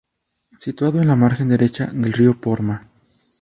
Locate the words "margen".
1.15-1.47